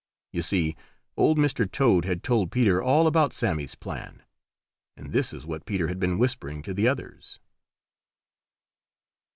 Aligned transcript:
You 0.31 0.41
see, 0.41 0.75
old 1.15 1.37
Mr. 1.37 1.71
Toad 1.71 2.05
had 2.05 2.23
told 2.23 2.49
Peter 2.51 2.81
all 2.81 3.05
about 3.05 3.33
Sammy's 3.33 3.75
plan, 3.75 4.23
and 4.97 5.11
this 5.13 5.31
is 5.31 5.45
what 5.45 5.67
Peter 5.67 5.89
had 5.89 5.99
been 5.99 6.17
whispering 6.17 6.63
to 6.63 6.73
the 6.73 6.87
others. 6.87 7.37